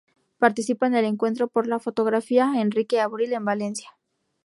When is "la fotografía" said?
1.67-2.53